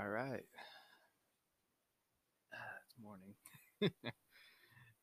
[0.00, 0.44] All right.
[2.54, 3.34] Ah, It's morning.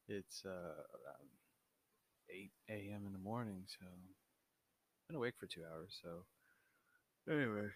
[0.07, 1.29] it's uh, around
[2.31, 3.03] 8 a.m.
[3.05, 5.99] in the morning, so I've been awake for two hours.
[6.01, 6.25] So,
[7.31, 7.67] anyway,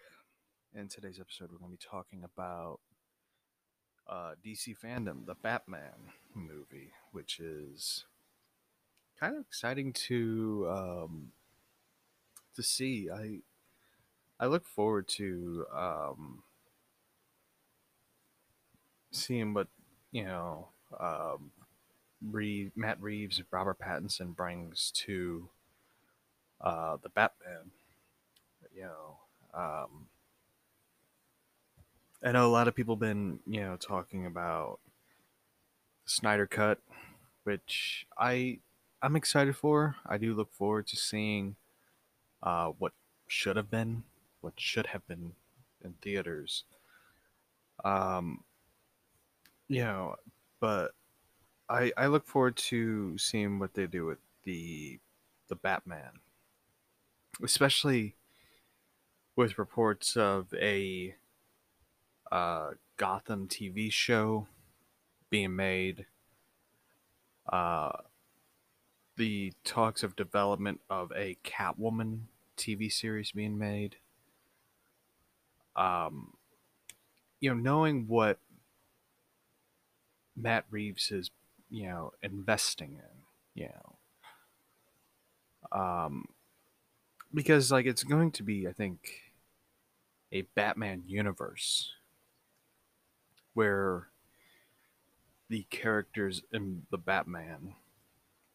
[0.74, 2.80] in today's episode, we're going to be talking about
[4.08, 8.04] uh, DC fandom, the Batman movie, which is
[9.20, 11.28] kind of exciting to um,
[12.56, 13.08] to see.
[13.08, 13.42] I
[14.40, 16.42] I look forward to um,
[19.12, 19.68] seeing what
[20.10, 21.52] you know um,
[22.20, 25.48] Reeve, Matt Reeves, Robert Pattinson brings to
[26.60, 27.70] uh, the Batman.
[28.74, 29.16] You know,
[29.54, 30.06] um,
[32.24, 34.80] I know a lot of people been you know talking about
[36.04, 36.80] Snyder Cut,
[37.44, 38.58] which I
[39.02, 39.96] I'm excited for.
[40.06, 41.56] I do look forward to seeing
[42.42, 42.92] uh, what
[43.26, 44.04] should have been,
[44.40, 45.32] what should have been
[45.84, 46.64] in theaters.
[47.84, 48.44] Um,
[49.72, 50.16] you know,
[50.60, 50.92] but
[51.68, 55.00] I I look forward to seeing what they do with the
[55.48, 56.20] the Batman,
[57.42, 58.16] especially
[59.34, 61.14] with reports of a
[62.30, 64.46] uh, Gotham TV show
[65.30, 66.04] being made.
[67.50, 67.92] Uh,
[69.16, 72.24] the talks of development of a Catwoman
[72.58, 73.96] TV series being made.
[75.76, 76.34] Um,
[77.40, 78.38] you know, knowing what
[80.36, 81.30] Matt Reeves is,
[81.70, 83.68] you know, investing in, you
[85.72, 86.26] know, um,
[87.32, 89.32] because like it's going to be, I think,
[90.30, 91.92] a Batman universe
[93.54, 94.08] where
[95.48, 97.74] the characters in the Batman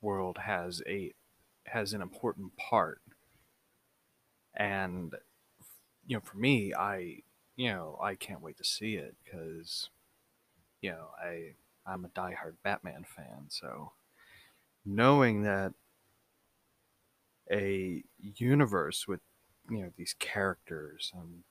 [0.01, 1.13] world has a
[1.65, 3.01] has an important part.
[4.55, 5.13] And
[6.07, 7.17] you know for me i
[7.55, 9.89] you know i can't wait to see it because
[10.81, 11.51] you know i
[11.87, 13.91] i'm a diehard batman fan so
[14.85, 15.73] knowing that
[17.51, 19.21] a universe with
[19.69, 21.43] you know these characters and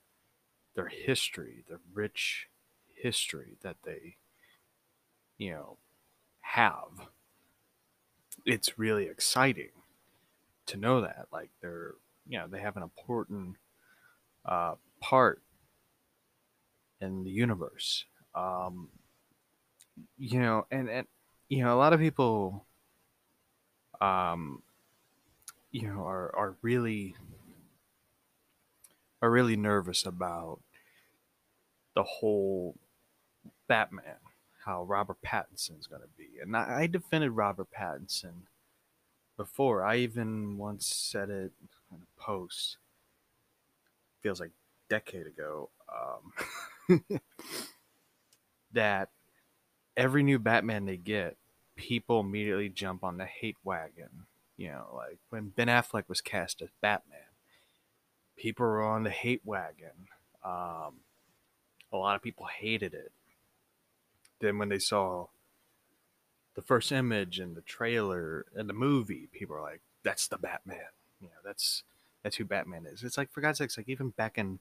[0.74, 2.48] their history the rich
[2.94, 4.16] history that they
[5.38, 5.78] you know
[6.40, 7.08] have
[8.44, 9.70] it's really exciting
[10.66, 11.94] to know that like they're
[12.26, 13.56] you know they have an important
[14.44, 15.42] uh, part
[17.00, 18.04] in the universe.
[18.34, 18.88] Um,
[20.18, 21.06] you know and and
[21.48, 22.64] you know a lot of people
[24.00, 24.62] um,
[25.70, 27.14] you know are are really
[29.22, 30.60] are really nervous about
[31.94, 32.74] the whole
[33.68, 34.16] Batman
[34.66, 36.40] how Robert Pattinson's going to be.
[36.42, 38.46] And I, I defended Robert Pattinson
[39.36, 39.84] before.
[39.84, 41.52] I even once said it
[41.92, 42.76] in a post
[44.22, 44.50] feels like
[44.88, 45.70] decade ago
[46.90, 47.00] um,
[48.72, 49.10] that
[49.96, 51.36] every new Batman they get,
[51.76, 54.26] people immediately jump on the hate wagon.
[54.56, 57.18] You know, like when Ben Affleck was cast as Batman,
[58.36, 60.08] people were on the hate wagon.
[60.44, 61.00] Um,
[61.92, 63.12] a lot of people hated it.
[64.40, 65.26] Then when they saw
[66.54, 70.92] the first image and the trailer and the movie, people are like, "That's the Batman."
[71.20, 71.82] You know, that's
[72.22, 73.02] that's who Batman is.
[73.02, 74.58] It's like for God's sakes, like even back in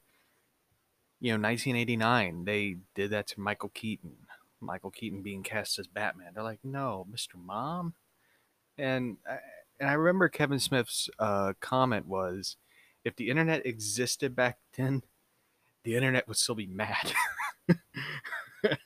[1.20, 4.25] you know 1989, they did that to Michael Keaton.
[4.66, 6.32] Michael Keaton being cast as Batman.
[6.34, 7.36] They're like, "No, Mr.
[7.36, 7.94] Mom."
[8.78, 9.38] And I,
[9.80, 12.56] and I remember Kevin Smith's uh, comment was,
[13.04, 15.02] "If the internet existed back then,
[15.84, 17.12] the internet would still be mad."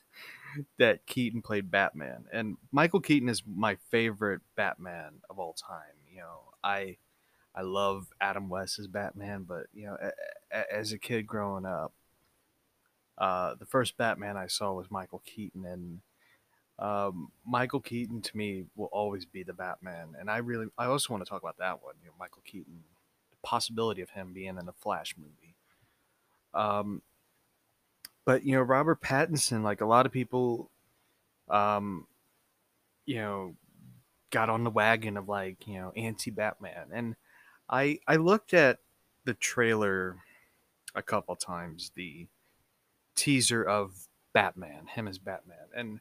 [0.78, 2.24] that Keaton played Batman.
[2.32, 5.96] And Michael Keaton is my favorite Batman of all time.
[6.12, 6.96] You know, I
[7.54, 10.12] I love Adam West as Batman, but you know, a,
[10.56, 11.92] a, as a kid growing up,
[13.20, 16.00] uh, the first Batman I saw was Michael Keaton, and
[16.78, 20.14] um, Michael Keaton to me will always be the Batman.
[20.18, 21.94] And I really, I also want to talk about that one.
[22.02, 22.82] You know, Michael Keaton,
[23.30, 25.54] the possibility of him being in a Flash movie.
[26.54, 27.02] Um,
[28.24, 30.70] but you know, Robert Pattinson, like a lot of people,
[31.50, 32.06] um,
[33.04, 33.54] you know,
[34.30, 37.16] got on the wagon of like you know anti Batman, and
[37.68, 38.78] I I looked at
[39.24, 40.16] the trailer
[40.94, 42.26] a couple times, the
[43.20, 46.00] teaser of Batman, him as Batman, and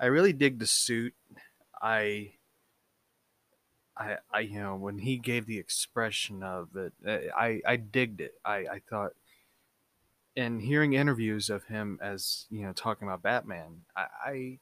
[0.00, 1.14] I really dig the suit.
[1.80, 2.32] I
[3.96, 8.20] I I you know when he gave the expression of it, eh, I I digged
[8.20, 8.34] it.
[8.44, 9.12] I I thought
[10.36, 14.58] and hearing interviews of him as you know talking about Batman, I, I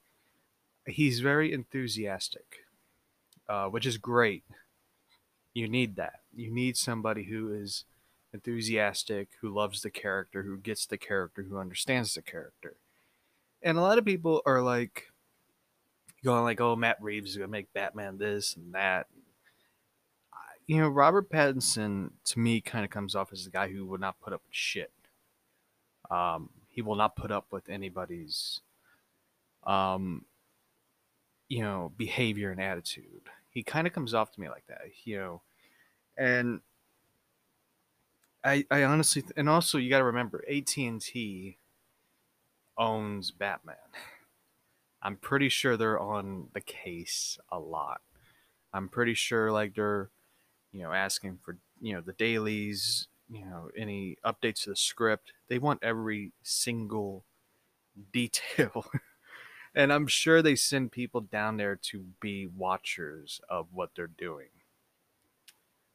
[0.87, 2.67] he's very enthusiastic,
[3.49, 4.45] uh, which is great.
[5.55, 6.21] You need that.
[6.35, 7.85] You need somebody who is
[8.35, 12.77] enthusiastic, who loves the character, who gets the character, who understands the character.
[13.63, 15.13] And a lot of people are like
[16.23, 19.07] going like, "Oh, Matt Reeves is gonna make Batman this and that."
[20.67, 24.01] You know, Robert Pattinson to me kind of comes off as the guy who would
[24.01, 24.93] not put up with shit.
[26.11, 28.61] Um, he will not put up with anybody's,
[29.65, 30.25] um,
[31.49, 33.29] you know, behavior and attitude.
[33.51, 35.43] He kind of comes off to me like that, you know,
[36.17, 36.61] and
[38.45, 41.59] I, I honestly, th- and also you got to remember, AT and T
[42.77, 43.77] owns Batman.
[45.03, 48.01] I'm pretty sure they're on the case a lot.
[48.73, 50.11] I'm pretty sure like they're,
[50.73, 55.33] you know, asking for you know the dailies, you know, any updates to the script.
[55.49, 57.25] They want every single
[58.13, 58.87] detail.
[59.75, 64.51] and I'm sure they send people down there to be watchers of what they're doing.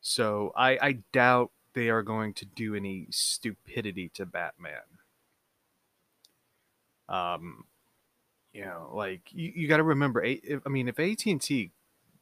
[0.01, 4.81] So I, I doubt they are going to do any stupidity to Batman.
[7.07, 7.65] Um,
[8.53, 11.71] you know, like you, you got to remember, I mean, if AT and T,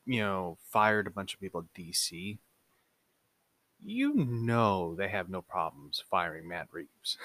[0.06, 2.38] you know, fired a bunch of people at DC,
[3.84, 7.18] you know they have no problems firing Matt Reeves.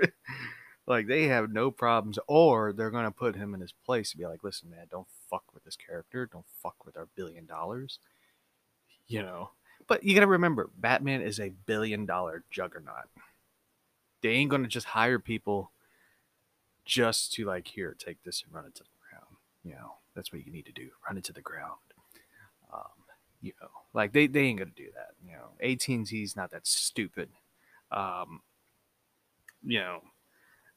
[0.86, 4.26] like they have no problems, or they're gonna put him in his place and be
[4.26, 6.26] like, "Listen, man, don't fuck with this character.
[6.26, 7.98] Don't fuck with our billion dollars."
[9.08, 9.50] You know,
[9.86, 13.08] but you gotta remember, Batman is a billion dollar juggernaut.
[14.22, 15.70] They ain't gonna just hire people
[16.84, 19.36] just to like here, take this and run it to the ground.
[19.64, 20.88] You know, that's what you need to do.
[21.06, 21.78] Run it to the ground.
[22.72, 23.04] Um,
[23.42, 25.10] you know, like they, they ain't gonna do that.
[25.24, 27.28] You know, AT and T's not that stupid.
[27.90, 28.40] Um,
[29.64, 30.02] you know,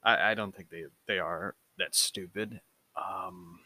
[0.04, 2.62] I, I don't think they they are that stupid.
[2.96, 3.60] Um,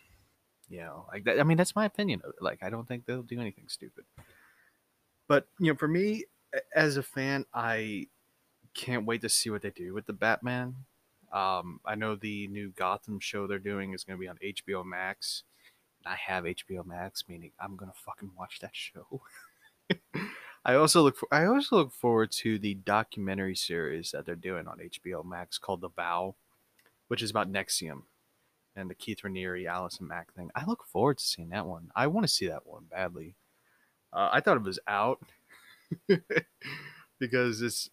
[0.69, 1.39] you know, like that.
[1.39, 2.21] I mean, that's my opinion.
[2.39, 4.05] Like, I don't think they'll do anything stupid.
[5.27, 6.25] But you know, for me
[6.75, 8.07] as a fan, I
[8.73, 10.75] can't wait to see what they do with the Batman.
[11.31, 14.85] Um, I know the new Gotham show they're doing is going to be on HBO
[14.85, 15.43] Max.
[16.03, 19.21] And I have HBO Max, meaning I'm gonna fucking watch that show.
[20.65, 24.67] I also look for, I also look forward to the documentary series that they're doing
[24.67, 26.35] on HBO Max called The Vow,
[27.07, 28.03] which is about NXIVM
[28.75, 30.49] and the Keith Raniere, Allison Mack thing.
[30.55, 31.91] I look forward to seeing that one.
[31.95, 33.35] I want to see that one badly.
[34.13, 35.21] Uh, I thought it was out
[37.19, 37.89] because it's.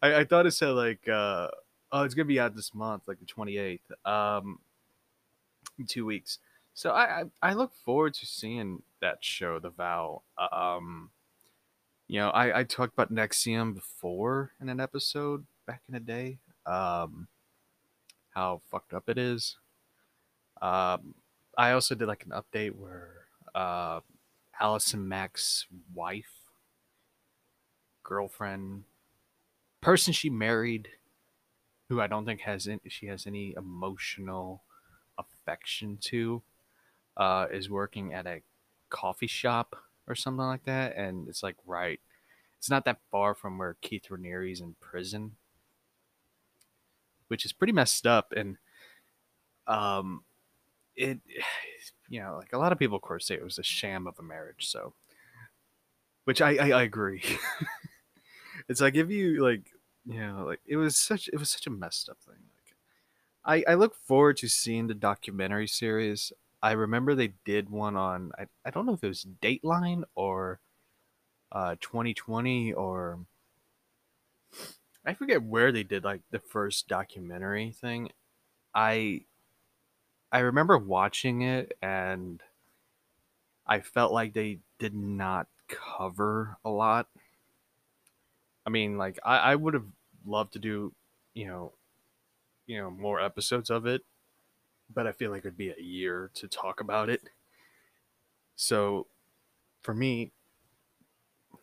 [0.00, 1.48] I, I, thought it said like, uh,
[1.90, 4.58] oh, it's gonna be out this month, like the twenty eighth, um,
[5.78, 6.38] in two weeks.
[6.74, 10.22] So I, I, I look forward to seeing that show, The Vow.
[10.52, 11.10] Um,
[12.06, 16.38] you know, I I talked about NXIVM before in an episode back in the day.
[16.66, 17.28] Um,
[18.30, 19.56] how fucked up it is.
[20.60, 21.14] Um,
[21.58, 24.00] I also did like an update where uh,
[24.62, 26.44] Allison Mack's wife,
[28.04, 28.84] girlfriend,
[29.80, 30.88] person she married,
[31.88, 34.62] who I don't think has any, she has any emotional
[35.18, 36.42] affection to,
[37.16, 38.42] uh, is working at a
[38.88, 39.74] coffee shop
[40.06, 41.98] or something like that, and it's like right,
[42.56, 45.32] it's not that far from where Keith Raniere's in prison,
[47.26, 48.58] which is pretty messed up, and
[49.66, 50.22] um,
[50.94, 51.18] it
[52.12, 54.18] you know, like a lot of people, of course, say it was a sham of
[54.18, 54.68] a marriage.
[54.68, 54.92] So,
[56.24, 57.22] which I I, I agree.
[58.68, 59.70] it's like if you like,
[60.04, 62.36] you know, like it was such it was such a messed up thing.
[63.46, 66.34] Like, I I look forward to seeing the documentary series.
[66.62, 70.60] I remember they did one on I I don't know if it was Dateline or
[71.50, 73.20] uh 2020 or
[75.06, 78.10] I forget where they did like the first documentary thing.
[78.74, 79.24] I
[80.32, 82.42] I remember watching it and
[83.66, 87.08] I felt like they did not cover a lot.
[88.66, 89.86] I mean, like I, I would have
[90.24, 90.94] loved to do,
[91.34, 91.72] you know,
[92.66, 94.02] you know, more episodes of it,
[94.92, 97.22] but I feel like it'd be a year to talk about it.
[98.56, 99.06] So
[99.82, 100.32] for me,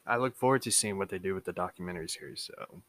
[0.06, 2.42] I look forward to seeing what they do with the documentary series.
[2.44, 2.84] So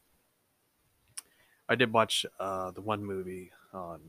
[1.69, 4.01] I did watch uh, the one movie on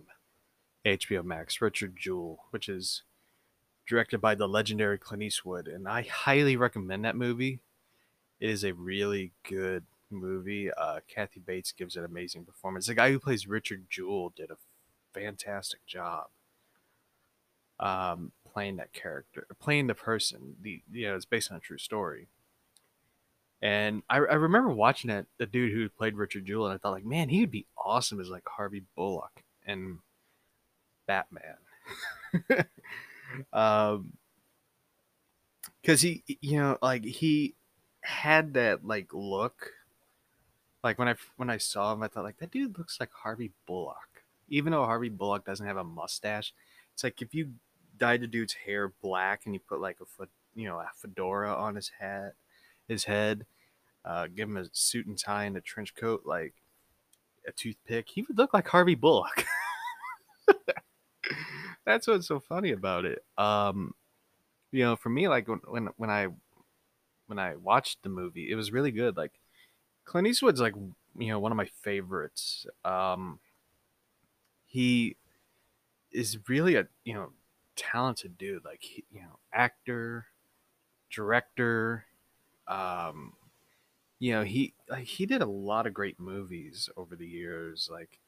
[0.85, 3.03] HBO Max, Richard Jewell, which is
[3.87, 7.59] directed by the legendary Clint Eastwood, and I highly recommend that movie.
[8.39, 10.71] It is a really good movie.
[10.71, 12.87] Uh, Kathy Bates gives an amazing performance.
[12.87, 14.57] The guy who plays Richard Jewell did a
[15.13, 16.27] fantastic job
[17.79, 20.55] um, playing that character, playing the person.
[20.61, 22.27] The you know it's based on a true story.
[23.63, 26.93] And I, I remember watching it, the dude who played Richard Jewell, and I thought
[26.93, 29.43] like, man, he would be awesome as like Harvey Bullock.
[29.67, 29.99] And
[31.11, 31.57] Batman.
[33.53, 34.13] um,
[35.81, 37.55] because he, you know, like he
[38.01, 39.71] had that like look
[40.83, 43.51] Like when I when I saw him, I thought like that dude looks like Harvey
[43.67, 44.23] Bullock.
[44.49, 46.53] Even though Harvey Bullock doesn't have a mustache,
[46.93, 47.53] it's like if you
[47.97, 51.53] dyed the dude's hair black and you put like a foot, you know, a fedora
[51.53, 52.33] on his hat,
[52.87, 53.45] his head,
[54.05, 56.53] uh, give him a suit and tie and a trench coat, like
[57.47, 59.45] a toothpick, he would look like Harvey Bullock.
[61.91, 63.23] That's what's so funny about it.
[63.37, 63.93] Um,
[64.71, 66.27] you know, for me, like when when I
[67.27, 69.17] when I watched the movie, it was really good.
[69.17, 69.39] Like
[70.05, 70.75] Clint Eastwood's like
[71.17, 72.65] you know one of my favorites.
[72.85, 73.39] Um,
[74.65, 75.17] he
[76.11, 77.31] is really a you know
[77.77, 78.65] talented dude.
[78.65, 80.27] Like you know actor,
[81.11, 82.05] director.
[82.67, 83.33] Um,
[84.19, 87.89] you know he like he did a lot of great movies over the years.
[87.91, 88.20] Like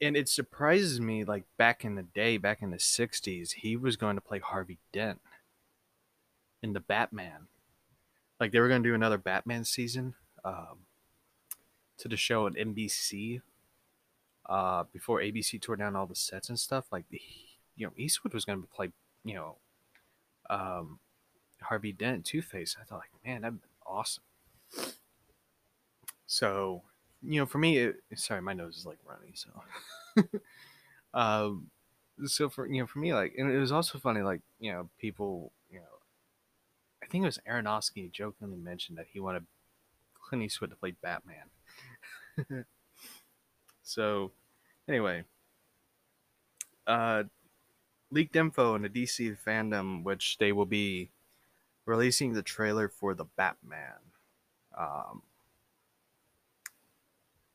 [0.00, 3.96] and it surprises me like back in the day back in the 60s he was
[3.96, 5.20] going to play harvey dent
[6.62, 7.46] in the batman.
[8.40, 10.14] Like they were going to do another batman season
[10.44, 10.86] um,
[11.98, 13.40] to the show at nbc
[14.48, 18.44] uh, before abc tore down all the sets and stuff like you know eastwood was
[18.44, 18.90] going to play
[19.24, 19.56] you know
[20.48, 21.00] um,
[21.62, 24.22] harvey dent two-face i thought like man that'd been awesome.
[26.26, 26.82] So
[27.22, 30.30] you know, for me, it, sorry, my nose is like runny, so.
[31.14, 31.70] um,
[32.26, 34.88] so for you know, for me, like, and it was also funny, like, you know,
[34.98, 35.84] people, you know,
[37.02, 39.46] I think it was Aronofsky jokingly mentioned that he wanted
[40.20, 41.50] Clint Eastwood to play Batman.
[43.82, 44.32] so,
[44.88, 45.24] anyway,
[46.86, 47.24] uh,
[48.10, 51.10] leaked info in the DC fandom, which they will be
[51.86, 54.12] releasing the trailer for the Batman.
[54.76, 55.22] Um,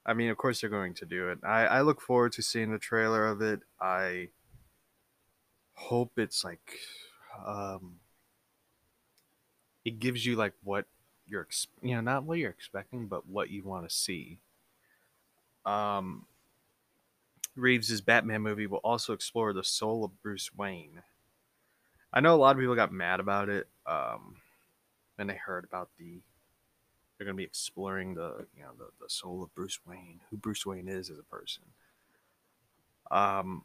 [0.05, 1.39] I mean, of course they're going to do it.
[1.43, 3.61] I, I look forward to seeing the trailer of it.
[3.79, 4.29] I
[5.73, 6.79] hope it's like,
[7.45, 7.99] um,
[9.85, 10.85] it gives you like what
[11.25, 11.47] you're,
[11.81, 14.39] you know, not what you're expecting, but what you want to see.
[15.65, 16.25] Um,
[17.55, 21.03] Reeves's Batman movie will also explore the soul of Bruce Wayne.
[22.11, 24.35] I know a lot of people got mad about it um,
[25.15, 26.21] when they heard about the
[27.17, 30.37] they're going to be exploring the you know the, the soul of Bruce Wayne, who
[30.37, 31.63] Bruce Wayne is as a person.
[33.11, 33.63] Um,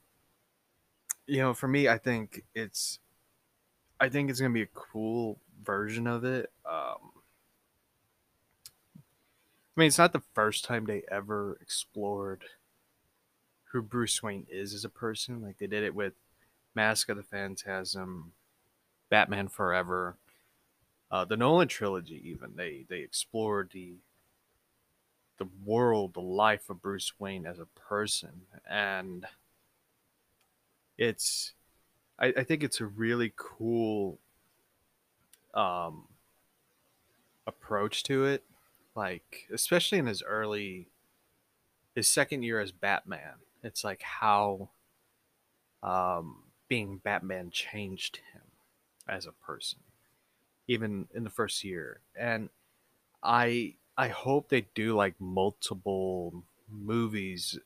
[1.26, 2.98] you know, for me, I think it's,
[4.00, 6.50] I think it's going to be a cool version of it.
[6.68, 7.12] Um,
[8.96, 12.44] I mean, it's not the first time they ever explored
[13.70, 15.42] who Bruce Wayne is as a person.
[15.42, 16.14] Like they did it with
[16.74, 18.32] Mask of the Phantasm,
[19.10, 20.16] Batman Forever
[21.10, 23.94] uh, the Nolan trilogy, even they they explored the
[25.38, 29.26] the world, the life of Bruce Wayne as a person, and
[30.98, 31.54] it's
[32.18, 34.18] I, I think it's a really cool
[35.54, 36.08] um,
[37.46, 38.44] approach to it,
[38.94, 40.88] like especially in his early
[41.94, 43.36] his second year as Batman.
[43.62, 44.68] It's like how
[45.82, 48.42] um, being Batman changed him
[49.08, 49.78] as a person
[50.68, 52.00] even in the first year.
[52.16, 52.50] And
[53.22, 57.58] I I hope they do like multiple movies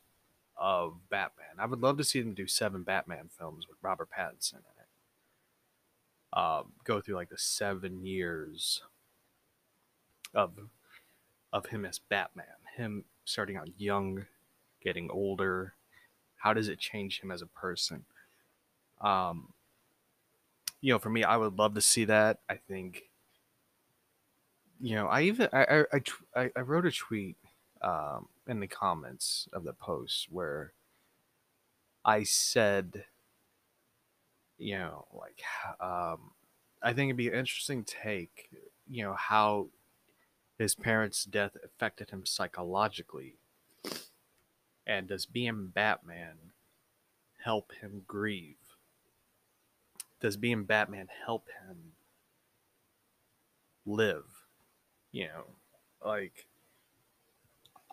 [0.57, 1.59] of Batman.
[1.59, 6.37] I would love to see them do seven Batman films with Robert Pattinson in it.
[6.37, 8.81] Um, go through like the seven years
[10.33, 10.53] of
[11.51, 12.45] of him as Batman.
[12.75, 14.25] Him starting out young,
[14.81, 15.75] getting older.
[16.37, 18.05] How does it change him as a person?
[18.99, 19.53] Um,
[20.83, 22.41] you know, for me, I would love to see that.
[22.49, 23.09] I think,
[24.81, 26.01] you know, I even I I
[26.35, 27.37] I, I wrote a tweet
[27.81, 30.73] um, in the comments of the post where
[32.05, 33.05] I said,
[34.57, 35.41] you know, like,
[35.79, 36.31] um,
[36.81, 38.49] I think it'd be an interesting take,
[38.89, 39.69] you know, how
[40.57, 43.37] his parents' death affected him psychologically,
[44.87, 46.53] and does being Batman
[47.43, 48.62] help him grieve?
[50.23, 51.77] Does being Batman help him
[53.85, 54.23] live?
[55.11, 55.43] You know,
[56.03, 56.47] like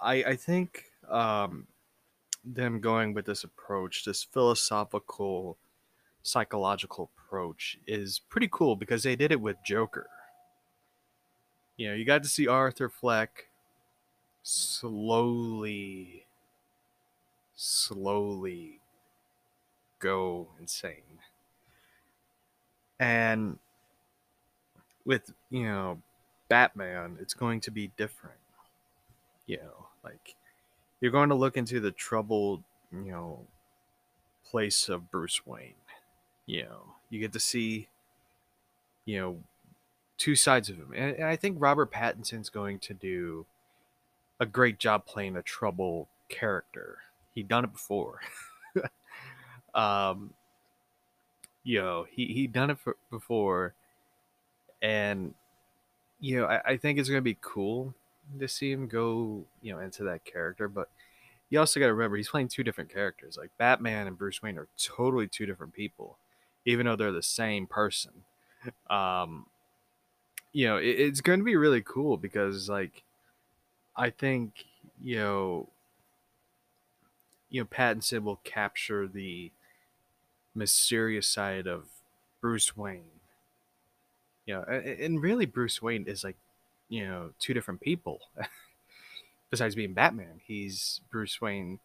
[0.01, 1.67] I I think um,
[2.45, 5.59] them going with this approach, this philosophical,
[6.23, 10.09] psychological approach, is pretty cool because they did it with Joker.
[11.77, 13.49] You know, you got to see Arthur Fleck
[14.45, 16.27] slowly,
[17.57, 18.81] slowly
[19.99, 21.10] go insane
[23.01, 23.59] and
[25.07, 25.99] with, you know,
[26.49, 28.37] Batman, it's going to be different.
[29.47, 30.37] You know, like
[31.01, 33.41] you're going to look into the troubled, you know,
[34.49, 35.75] place of Bruce Wayne.
[36.47, 37.89] You know, you get to see,
[39.07, 39.39] you know,
[40.19, 40.93] two sides of him.
[40.95, 43.47] And, and I think Robert Pattinson's going to do
[44.39, 46.99] a great job playing a trouble character.
[47.35, 48.21] He'd done it before.
[49.75, 50.35] um,
[51.65, 53.75] you know, he he done it for, before,
[54.83, 55.35] and
[56.21, 57.95] you know, I, I think it's gonna be cool
[58.39, 60.69] to see him go, you know, into that character.
[60.69, 60.91] But
[61.51, 63.37] you also got to remember he's playing two different characters.
[63.39, 66.19] Like Batman and Bruce Wayne are totally two different people,
[66.67, 68.13] even though they're the same person.
[68.91, 69.47] Um,
[70.53, 73.03] you know, it, it's going to be really cool because, like,
[73.97, 74.67] I think
[75.03, 75.69] you know,
[77.49, 79.51] you know, Pattinson will capture the
[80.55, 81.87] mysterious side of
[82.41, 83.05] Bruce Wayne.
[84.47, 86.37] You know, and really, Bruce Wayne is like,
[86.89, 88.21] you know, two different people.
[89.51, 91.79] Besides being Batman, he's Bruce Wayne,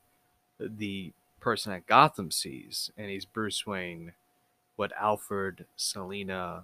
[0.59, 4.13] the person that Gotham sees, and he's Bruce Wayne,
[4.75, 6.63] what Alfred, Selina,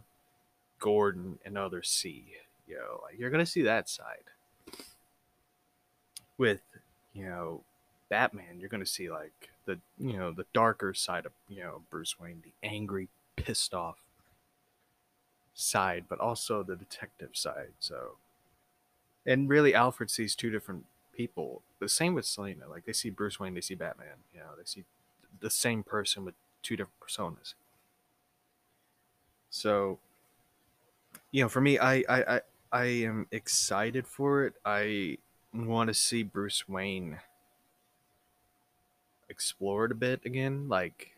[0.79, 2.25] Gordon, and others see.
[2.67, 4.23] You know, like you're gonna see that side.
[6.37, 6.61] With,
[7.13, 7.61] you know,
[8.11, 12.19] Batman, you're gonna see like the you know the darker side of you know Bruce
[12.19, 13.99] Wayne, the angry, pissed off
[15.53, 17.69] side, but also the detective side.
[17.79, 18.17] So,
[19.25, 21.61] and really, Alfred sees two different people.
[21.79, 22.67] The same with Selina.
[22.69, 24.25] Like they see Bruce Wayne, they see Batman.
[24.33, 24.83] You know, they see
[25.39, 27.53] the same person with two different personas.
[29.49, 29.99] So,
[31.31, 32.41] you know, for me, I I I,
[32.73, 34.55] I am excited for it.
[34.65, 35.17] I
[35.53, 37.19] want to see Bruce Wayne
[39.31, 40.69] explored a bit again.
[40.69, 41.15] Like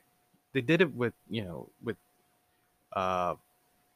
[0.54, 1.98] they did it with you know with
[2.94, 3.36] uh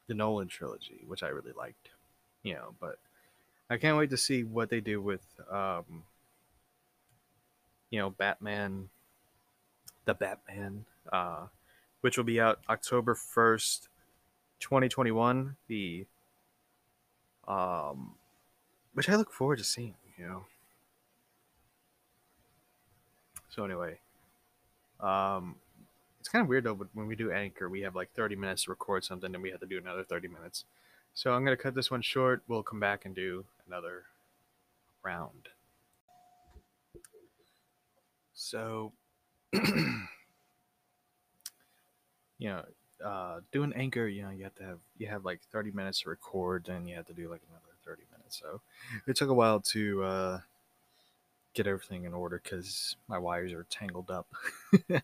[0.08, 1.90] the Nolan trilogy, which I really liked.
[2.44, 2.98] You know, but
[3.70, 6.04] I can't wait to see what they do with um
[7.90, 8.90] you know Batman
[10.06, 11.48] the Batman uh
[12.02, 13.88] which will be out October 1st
[14.60, 16.06] 2021 the
[17.48, 18.16] um
[18.94, 20.46] which I look forward to seeing, you know.
[23.50, 24.00] So anyway,
[25.00, 25.56] um,
[26.20, 28.64] it's kind of weird though, but when we do Anchor, we have like 30 minutes
[28.64, 30.66] to record something, and we have to do another 30 minutes.
[31.14, 32.44] So I'm gonna cut this one short.
[32.48, 34.04] We'll come back and do another
[35.04, 35.50] round.
[38.34, 38.94] So,
[39.54, 40.10] you
[42.40, 42.64] know,
[43.04, 46.10] uh, doing Anchor, you know, you have to have you have like 30 minutes to
[46.10, 48.40] record, and you have to do like another 30 minutes.
[48.40, 48.62] So
[49.08, 50.40] it took a while to uh,
[51.58, 54.28] get everything in order because my wires are tangled up.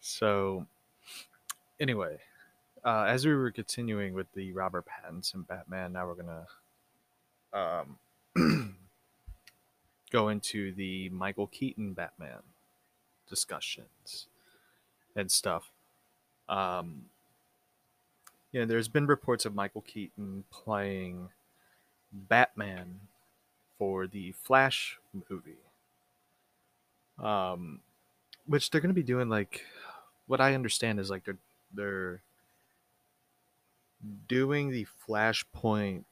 [0.00, 0.64] so,
[1.80, 2.18] anyway,
[2.84, 6.14] uh, as we were continuing with the Robert Pattinson Batman, now we're
[7.52, 7.96] gonna
[8.36, 8.76] um,
[10.12, 12.42] go into the Michael Keaton Batman
[13.28, 14.28] discussions
[15.16, 15.72] and stuff.
[16.48, 17.06] Um,
[18.52, 21.28] you know, there's been reports of Michael Keaton playing
[22.12, 23.00] Batman
[23.78, 25.58] for the Flash movie.
[27.18, 27.80] Um,
[28.46, 29.62] which they're going to be doing like
[30.26, 31.38] what I understand is like they're
[31.72, 32.22] they're
[34.28, 36.04] doing the Flashpoint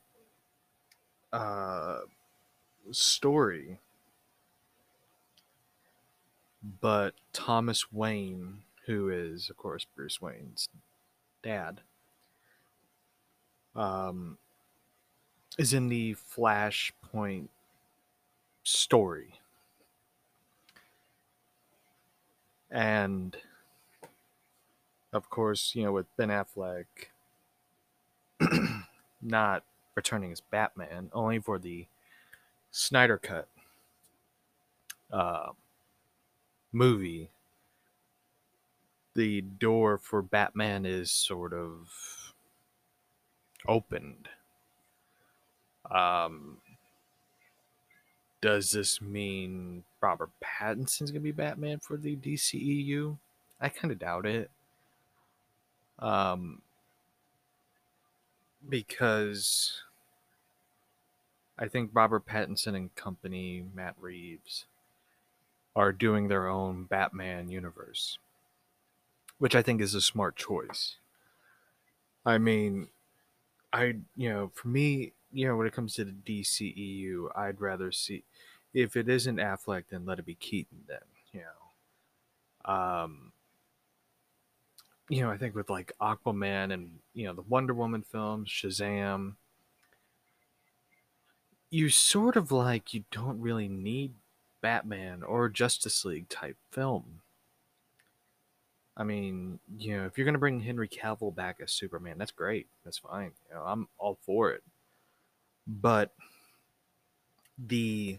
[1.33, 2.01] uh
[2.91, 3.81] story
[6.81, 10.69] but Thomas Wayne, who is of course Bruce Wayne's
[11.43, 11.81] dad,
[13.77, 14.39] um,
[15.59, 17.49] is in the Flashpoint
[18.65, 19.35] story.
[22.71, 23.37] And
[25.13, 26.87] of course, you know, with Ben Affleck
[29.23, 29.63] not
[29.95, 31.87] returning as Batman, only for the
[32.73, 33.49] Snyder Cut
[35.13, 35.53] uh,
[36.73, 37.31] movie,
[39.15, 42.35] the door for Batman is sort of
[43.69, 44.29] opened.
[45.89, 46.59] Um,
[48.45, 53.17] does this mean Robert Pattinson's gonna be Batman for the DCEU?
[53.59, 54.51] I kind of doubt it.
[55.99, 56.61] Um,
[58.69, 59.81] because
[61.59, 64.67] I think Robert Pattinson and company, Matt Reeves,
[65.75, 68.19] are doing their own Batman universe,
[69.39, 70.97] which I think is a smart choice.
[72.27, 72.89] I mean,
[73.73, 77.91] I you know, for me, you know, when it comes to the DCEU, I'd rather
[77.91, 78.23] see
[78.75, 80.79] if it isn't Affleck, then let it be Keaton.
[80.87, 80.99] Then
[81.33, 83.33] you know, um,
[85.09, 89.35] you know, I think with like Aquaman and you know the Wonder Woman films, Shazam,
[91.71, 94.13] you sort of like you don't really need
[94.61, 97.21] Batman or Justice League type film.
[98.97, 102.67] I mean, you know, if you're gonna bring Henry Cavill back as Superman, that's great.
[102.85, 103.33] That's fine.
[103.49, 104.63] You know, I'm all for it.
[105.67, 106.13] But
[107.59, 108.19] the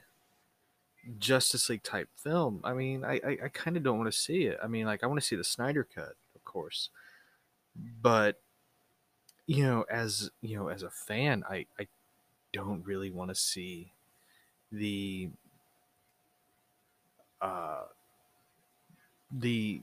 [1.19, 4.43] Justice League type film, I mean, I I, I kind of don't want to see
[4.43, 4.57] it.
[4.63, 6.89] I mean, like I want to see the Snyder cut, of course,
[8.01, 8.39] but
[9.47, 11.87] you know, as you know, as a fan, I I
[12.53, 13.91] don't really want to see
[14.71, 15.29] the
[17.41, 17.83] uh
[19.31, 19.81] the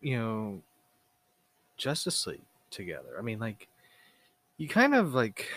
[0.00, 0.62] you know
[1.76, 2.40] Justice League
[2.70, 3.16] together.
[3.18, 3.68] I mean, like
[4.58, 5.48] you kind of like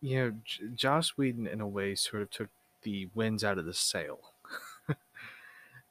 [0.00, 2.48] you know J- Joss Whedon in a way sort of took
[2.82, 4.20] the winds out of the sail.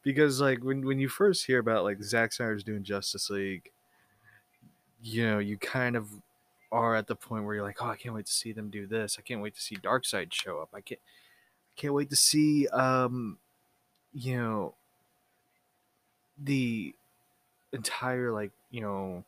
[0.04, 3.72] because like when when you first hear about like Zack Snyder's doing Justice League,
[5.02, 6.08] you know, you kind of
[6.72, 8.88] are at the point where you're like, oh, I can't wait to see them do
[8.88, 9.18] this.
[9.20, 10.70] I can't wait to see Darkseid show up.
[10.74, 13.38] I can't I can't wait to see um
[14.14, 14.74] you know
[16.42, 16.94] the
[17.74, 19.24] entire like you know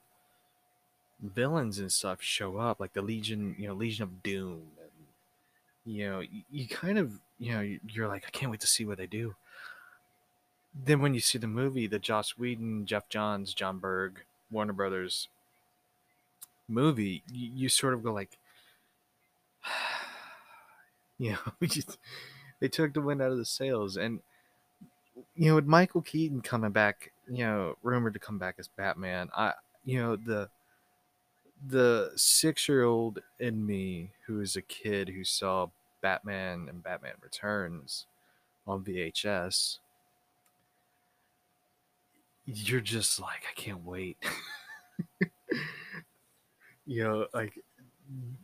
[1.21, 6.09] villains and stuff show up like the legion you know legion of doom and you
[6.09, 8.97] know you, you kind of you know you're like i can't wait to see what
[8.97, 9.35] they do.
[10.85, 15.27] Then when you see the movie the joss whedon Geoff johns jon berg warner brothers
[16.67, 18.37] movie you, you sort of go like
[21.17, 21.97] you know just,
[22.59, 23.97] they took the wind out of the sails.
[23.97, 24.19] And
[25.35, 29.29] you know, with Michael Keaton coming back, you know, rumored to come back as Batman,
[29.35, 29.53] I,
[29.85, 30.49] you know, the
[31.67, 35.67] the six year old in me who is a kid who saw
[36.01, 38.05] Batman and Batman Returns
[38.65, 39.79] on VHS,
[42.45, 44.17] you're just like, I can't wait.
[46.85, 47.53] you know, like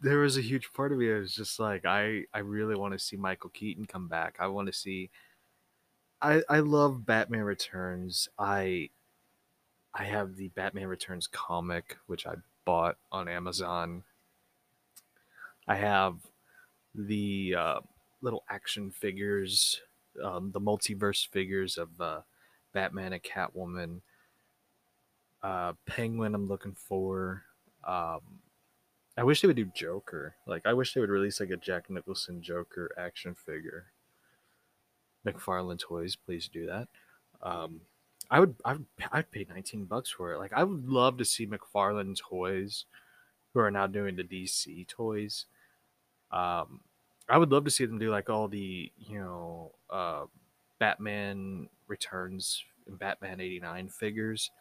[0.01, 2.93] there was a huge part of me that was just like, I, I really want
[2.93, 4.35] to see Michael Keaton come back.
[4.39, 5.09] I want to see
[6.21, 8.27] I I love Batman Returns.
[8.39, 8.89] I
[9.93, 14.03] I have the Batman Returns comic, which I bought on Amazon.
[15.67, 16.17] I have
[16.93, 17.79] the uh,
[18.21, 19.81] little action figures,
[20.23, 22.21] um, the multiverse figures of uh,
[22.73, 24.01] Batman and Catwoman.
[25.41, 27.43] Uh, Penguin, I'm looking for.
[27.83, 28.19] Um,
[29.17, 30.35] I wish they would do Joker.
[30.45, 33.85] Like, I wish they would release like a Jack Nicholson Joker action figure.
[35.25, 36.87] McFarlane Toys, please do that.
[37.41, 37.81] Um,
[38.31, 40.39] I would, I would, I'd pay 19 bucks for it.
[40.39, 42.85] Like, I would love to see McFarlane Toys,
[43.53, 45.45] who are now doing the DC toys.
[46.31, 46.81] Um,
[47.29, 50.25] I would love to see them do like all the, you know, uh,
[50.79, 54.51] Batman Returns and Batman '89 figures.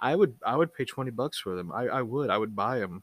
[0.00, 1.72] I would, I would pay 20 bucks for them.
[1.72, 3.02] I, I would, I would buy them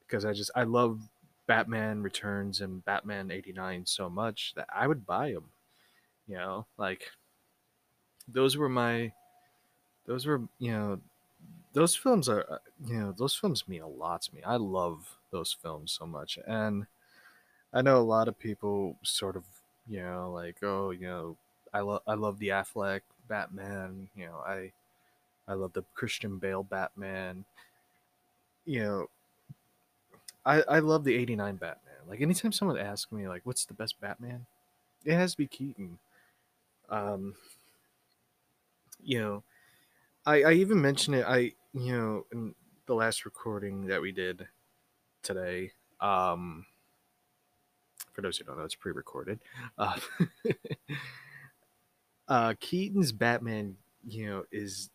[0.00, 1.00] because I just, I love
[1.46, 5.50] Batman Returns and Batman '89 so much that I would buy them.
[6.26, 7.10] You know, like
[8.28, 9.12] those were my
[10.06, 11.00] those were, you know,
[11.72, 14.42] those films are you know, those films mean a lot to me.
[14.42, 16.38] I love those films so much.
[16.46, 16.86] And
[17.72, 19.44] I know a lot of people sort of,
[19.88, 21.36] you know, like, oh, you know,
[21.72, 24.72] I love I love the Affleck Batman, you know, I
[25.48, 27.44] I love the Christian Bale Batman.
[28.64, 29.10] You know,
[30.44, 31.94] I I love the 89 Batman.
[32.08, 34.46] Like anytime someone asks me like what's the best Batman?
[35.04, 35.98] It has to be Keaton
[36.88, 37.34] um,
[39.06, 39.42] you know,
[40.26, 41.24] I, I even mentioned it.
[41.26, 42.54] I, you know, in
[42.86, 44.46] the last recording that we did
[45.22, 46.66] today, um,
[48.12, 49.38] for those who don't know, it's pre-recorded.
[49.78, 49.98] Uh,
[52.28, 54.90] uh, Keaton's Batman, you know, is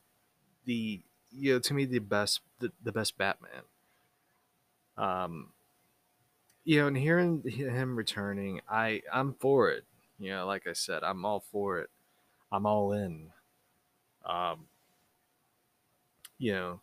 [0.65, 3.61] the, you know, to me the best, the, the best Batman.
[4.97, 5.53] Um,
[6.65, 9.85] you know, and hearing him returning, I, I'm for it.
[10.19, 11.89] You know, like I said, I'm all for it.
[12.51, 13.29] I'm all in.
[14.25, 14.67] Um,
[16.37, 16.81] you know,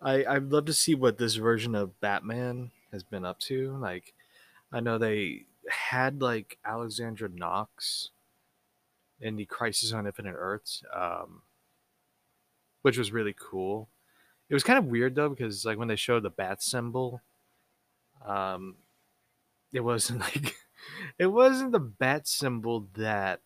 [0.00, 3.76] I I'd love to see what this version of Batman has been up to.
[3.78, 4.14] Like,
[4.72, 8.10] I know they had like Alexander Knox
[9.20, 11.42] in the Crisis on Infinite Earths, um,
[12.82, 13.88] which was really cool.
[14.48, 17.22] It was kind of weird though because like when they showed the bat symbol,
[18.24, 18.76] um,
[19.72, 20.56] it wasn't like
[21.18, 23.40] it wasn't the bat symbol that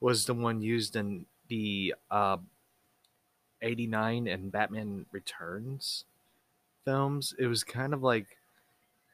[0.00, 2.38] was the one used in the uh,
[3.62, 6.04] 89 and Batman Returns
[6.84, 7.34] films.
[7.38, 8.38] It was kind of like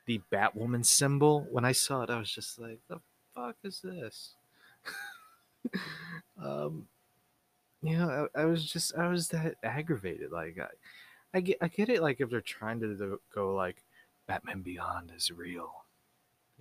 [0.07, 1.47] the Batwoman symbol.
[1.51, 3.01] When I saw it, I was just like, the
[3.35, 4.35] fuck is this?
[6.43, 6.87] um,
[7.83, 10.33] you know, I, I, was just, I was that aggravated.
[10.33, 12.03] Like, I, I get, I get it.
[12.03, 13.83] Like, if they're trying to go like,
[14.27, 15.85] Batman Beyond is real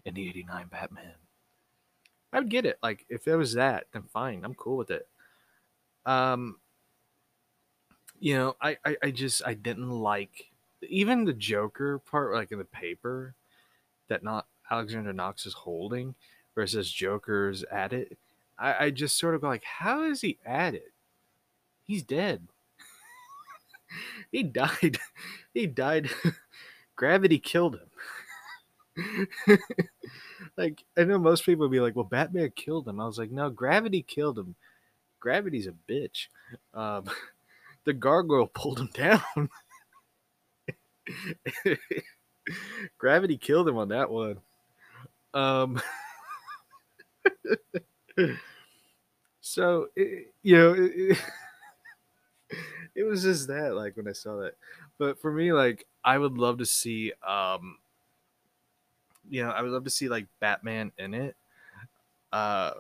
[0.06, 1.14] in the 89 Batman.
[2.34, 2.78] I would get it.
[2.82, 4.44] Like if it was that, then fine.
[4.44, 5.08] I'm cool with it.
[6.06, 6.58] Um
[8.20, 10.52] you know, I, I, I just I didn't like
[10.88, 13.34] even the Joker part, like in the paper
[14.10, 16.16] that not Alexander Knox is holding.
[16.56, 18.18] versus Joker's at it.
[18.60, 20.94] I, I just sort of go like, how is he at it?
[21.86, 22.48] He's dead.
[24.32, 24.98] he died.
[25.54, 26.10] He died.
[26.96, 27.78] Gravity killed
[28.96, 29.28] him.
[30.58, 33.32] like I know most people would be like, "Well, Batman killed him." I was like,
[33.32, 34.56] "No, gravity killed him.
[35.22, 36.28] Gravity's a bitch.
[36.74, 37.06] Um,
[37.86, 39.50] the gargoyle pulled him down.
[42.98, 44.40] gravity killed him on that one."
[45.34, 45.82] Um,
[49.42, 51.18] so it, you know, it,
[52.96, 54.56] it was just that like when I saw that.
[54.98, 57.78] But for me, like I would love to see um
[59.30, 61.36] you know, I would love to see like Batman in it.
[62.34, 62.72] Uh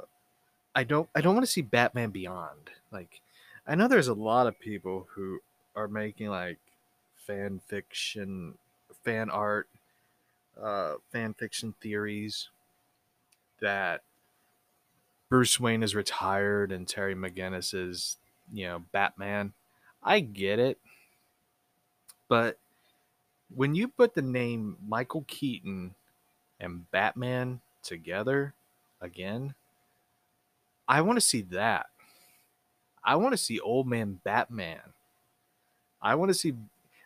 [0.75, 2.69] I don't I don't want to see Batman Beyond.
[2.91, 3.21] Like
[3.67, 5.39] I know there's a lot of people who
[5.75, 6.59] are making like
[7.15, 8.57] fan fiction
[9.03, 9.67] fan art
[10.61, 12.49] uh fan fiction theories
[13.61, 14.01] that
[15.29, 18.17] Bruce Wayne is retired and Terry McGinnis is,
[18.51, 19.53] you know, Batman.
[20.03, 20.77] I get it.
[22.27, 22.57] But
[23.55, 25.95] when you put the name Michael Keaton
[26.59, 28.53] and Batman together
[28.99, 29.55] again,
[30.91, 31.87] I want to see that.
[33.03, 34.81] I want to see old man Batman.
[36.01, 36.53] I want to see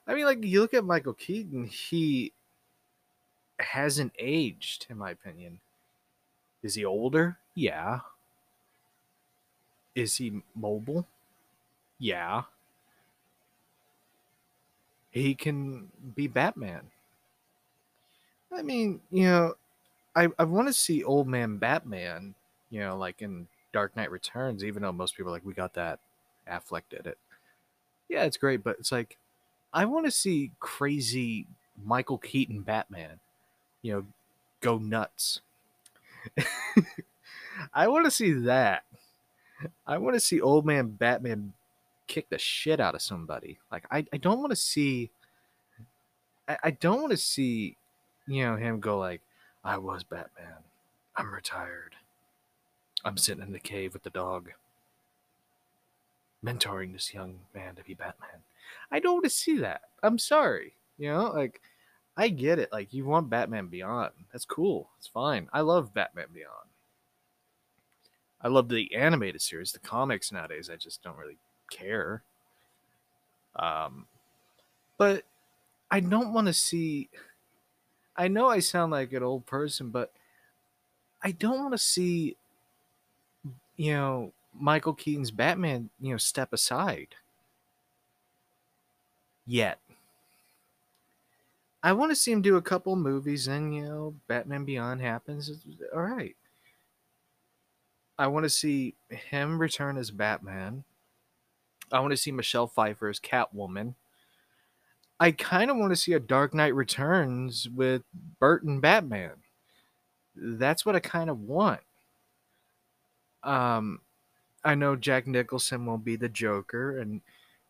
[0.08, 2.34] I mean like you look at Michael Keaton, he
[3.60, 5.60] hasn't aged in my opinion.
[6.64, 7.38] Is he older?
[7.54, 8.00] Yeah.
[9.94, 11.06] Is he mobile?
[12.00, 12.46] Yeah
[15.16, 16.82] he can be Batman.
[18.52, 19.54] I mean, you know,
[20.14, 22.36] I, I want to see old man Batman,
[22.70, 25.74] you know, like in Dark Knight Returns, even though most people are like, we got
[25.74, 26.00] that.
[26.50, 27.18] Affleck did it.
[28.08, 29.18] Yeah, it's great, but it's like,
[29.74, 31.46] I want to see crazy
[31.84, 33.20] Michael Keaton Batman,
[33.82, 34.06] you know,
[34.62, 35.42] go nuts.
[37.74, 38.86] I want to see that.
[39.86, 41.52] I want to see old man Batman
[42.08, 43.60] kick the shit out of somebody.
[43.70, 45.12] Like I, I don't want to see
[46.48, 47.76] I, I don't want to see,
[48.26, 49.22] you know, him go like,
[49.66, 50.64] I was Batman.
[51.18, 51.96] I'm retired.
[53.06, 54.50] I'm sitting in the cave with the dog.
[56.44, 58.42] Mentoring this young man to be Batman.
[58.92, 59.82] I don't want to see that.
[60.04, 60.74] I'm sorry.
[60.98, 61.62] You know, like
[62.18, 62.72] I get it.
[62.72, 64.12] Like you want Batman Beyond.
[64.32, 64.90] That's cool.
[64.98, 65.48] It's fine.
[65.54, 66.70] I love Batman Beyond.
[68.42, 70.70] I love the animated series, the comics nowadays.
[70.72, 71.38] I just don't really
[71.72, 72.24] care.
[73.56, 74.06] Um,
[74.98, 75.24] but
[75.90, 77.10] I don't want to see.
[78.16, 80.12] I know I sound like an old person, but
[81.22, 82.38] I don't want to see,
[83.76, 87.16] you know, Michael Keaton's Batman, you know, step aside.
[89.46, 89.80] Yet.
[91.84, 95.52] I want to see him do a couple movies, and you know, Batman Beyond happens.
[95.94, 96.36] All right.
[98.18, 100.84] I want to see him return as Batman.
[101.92, 103.94] I want to see Michelle Pfeiffer as Catwoman.
[105.20, 108.04] I kind of want to see a Dark Knight Returns with
[108.40, 109.32] Burton Batman.
[110.36, 111.82] That's what I kind of want.
[113.46, 114.02] Um,
[114.64, 117.22] I know Jack Nicholson will be the Joker, and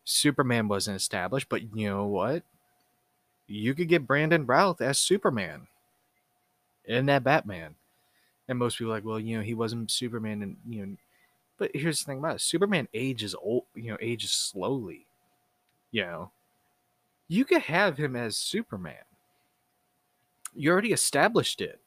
[0.04, 2.44] Superman wasn't established, but you know what?
[3.48, 5.66] You could get Brandon Routh as Superman
[6.84, 7.74] in that Batman.
[8.48, 10.96] And most people are like, well, you know, he wasn't Superman, and you know,
[11.58, 15.06] but here's the thing about it: Superman ages old, you know, ages slowly.
[15.92, 16.32] You know,
[17.28, 19.04] you could have him as Superman.
[20.54, 21.80] You already established it.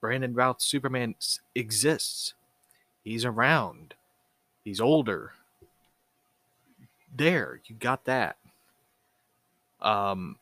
[0.00, 1.14] Brandon Routh Superman
[1.54, 2.34] exists.
[3.08, 3.94] He's around.
[4.64, 5.32] He's older.
[7.16, 8.36] There, you got that.
[9.80, 10.36] Um,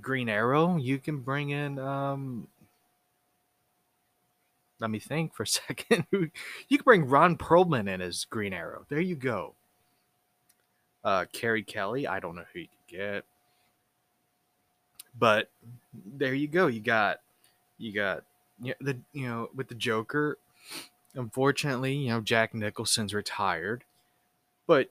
[0.00, 1.80] Green Arrow, you can bring in.
[1.80, 2.46] Um,
[4.78, 6.06] let me think for a second.
[6.12, 6.30] you
[6.78, 8.86] can bring Ron Perlman in as Green Arrow.
[8.88, 9.54] There you go.
[11.02, 13.24] Uh, Carrie Kelly, I don't know who you could get,
[15.18, 15.50] but
[16.14, 16.68] there you go.
[16.68, 17.18] You got,
[17.78, 18.22] you got,
[18.62, 20.38] you know, the you know with the Joker.
[21.14, 23.84] Unfortunately, you know Jack Nicholson's retired,
[24.66, 24.90] but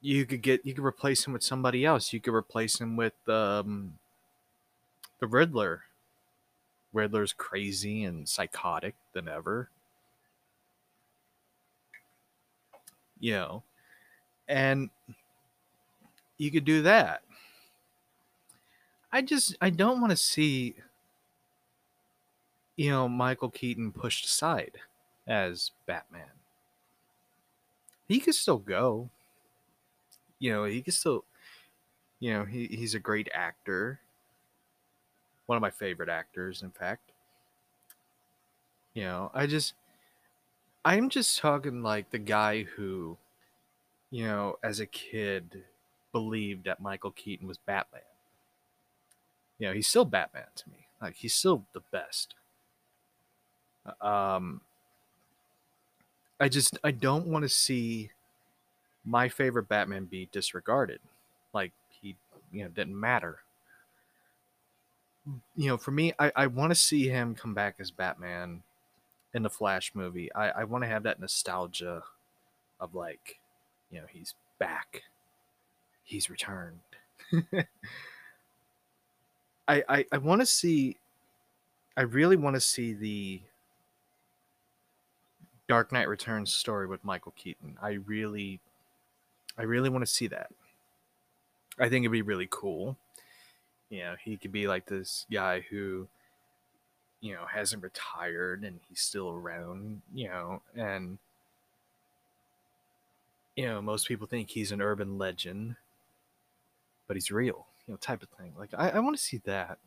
[0.00, 2.12] you could get you could replace him with somebody else.
[2.12, 3.98] You could replace him with um,
[5.20, 5.82] the Riddler.
[6.92, 9.68] Riddler's crazy and psychotic than ever.
[13.20, 13.62] You know,
[14.48, 14.90] and
[16.36, 17.22] you could do that.
[19.12, 20.74] I just I don't want to see
[22.76, 24.78] you know Michael Keaton pushed aside
[25.28, 26.24] as Batman.
[28.08, 29.10] He could still go.
[30.40, 31.24] You know, he could still
[32.20, 34.00] you know, he, he's a great actor.
[35.46, 37.12] One of my favorite actors, in fact.
[38.94, 39.74] You know, I just
[40.84, 43.16] I'm just talking like the guy who,
[44.10, 45.62] you know, as a kid
[46.12, 48.00] believed that Michael Keaton was Batman.
[49.58, 50.86] You know, he's still Batman to me.
[51.00, 52.34] Like he's still the best.
[54.00, 54.60] Um
[56.40, 58.10] I just I don't want to see
[59.04, 61.00] my favorite Batman be disregarded.
[61.52, 62.16] Like he,
[62.52, 63.40] you know, didn't matter.
[65.56, 68.62] You know, for me, I, I want to see him come back as Batman
[69.34, 70.32] in the Flash movie.
[70.34, 72.02] I, I want to have that nostalgia
[72.80, 73.38] of like,
[73.90, 75.02] you know, he's back.
[76.04, 76.80] He's returned.
[79.68, 80.96] I I, I want to see
[81.96, 83.40] I really want to see the
[85.68, 87.76] Dark Knight Returns story with Michael Keaton.
[87.80, 88.60] I really
[89.56, 90.50] I really want to see that.
[91.78, 92.96] I think it'd be really cool.
[93.90, 96.08] You know, he could be like this guy who
[97.20, 101.18] you know hasn't retired and he's still around, you know, and
[103.54, 105.76] you know, most people think he's an urban legend,
[107.06, 108.52] but he's real, you know, type of thing.
[108.58, 109.78] Like I, I want to see that.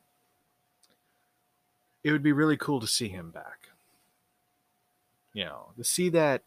[2.04, 3.71] It would be really cool to see him back
[5.34, 6.42] you know, to see that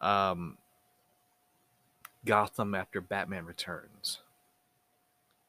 [0.00, 0.58] um,
[2.24, 4.18] Gotham after Batman Returns,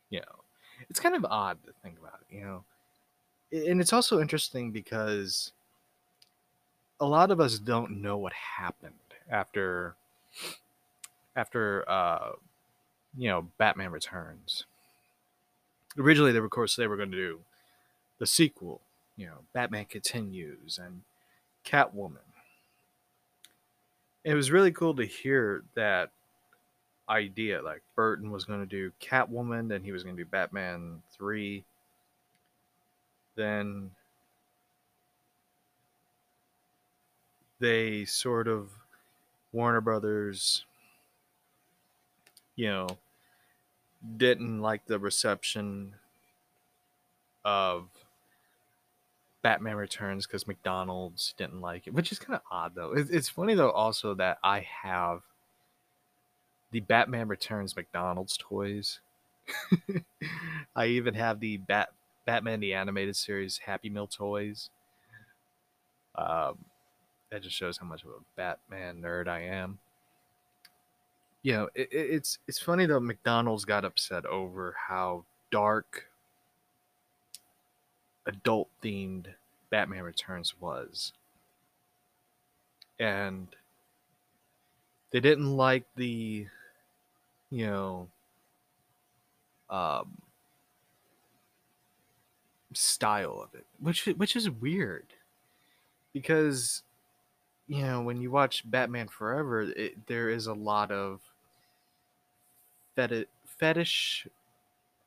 [0.09, 0.43] you know,
[0.89, 2.63] it's kind of odd to think about, you know,
[3.51, 5.51] and it's also interesting because
[6.99, 8.93] a lot of us don't know what happened
[9.29, 9.95] after
[11.35, 12.31] after uh,
[13.17, 14.65] you know Batman Returns.
[15.97, 17.39] Originally, they were, of course, they were going to do
[18.19, 18.81] the sequel,
[19.15, 21.01] you know, Batman Continues and
[21.65, 22.26] Catwoman
[24.27, 26.11] it was really cool to hear that
[27.07, 27.61] idea.
[27.61, 31.63] Like Burton was going to do Catwoman, then he was going to do Batman 3.
[33.37, 33.91] Then
[37.61, 38.69] they sort of,
[39.53, 40.65] Warner Brothers,
[42.57, 42.87] you know,
[44.17, 45.95] didn't like the reception
[47.45, 47.87] of
[49.41, 52.93] Batman Returns because McDonald's didn't like it, which is kind of odd though.
[52.95, 55.21] it's funny though also that I have
[56.71, 58.99] the Batman Returns McDonald's toys.
[60.75, 61.89] I even have the Bat
[62.25, 64.69] Batman the animated series Happy Meal toys.
[66.15, 66.57] Um,
[67.31, 69.79] that just shows how much of a Batman nerd I am.
[71.43, 72.99] You know, it, it's it's funny though.
[72.99, 76.05] McDonald's got upset over how dark
[78.27, 79.27] adult themed
[79.69, 81.13] Batman Returns was.
[82.99, 83.47] And
[85.11, 86.47] they didn't like the,
[87.49, 88.07] you know,
[89.69, 90.21] um,
[92.73, 95.05] style of it, which which is weird,
[96.13, 96.83] because
[97.67, 101.21] you know when you watch Batman Forever, it, there is a lot of
[102.95, 104.27] fetish, fetish